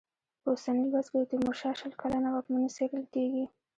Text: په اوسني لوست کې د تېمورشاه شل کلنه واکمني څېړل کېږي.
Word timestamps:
په 0.41 0.47
اوسني 0.53 0.83
لوست 0.93 1.09
کې 1.11 1.17
د 1.19 1.23
تېمورشاه 1.31 1.77
شل 1.79 1.93
کلنه 2.01 2.27
واکمني 2.31 2.69
څېړل 2.75 3.05
کېږي. 3.13 3.45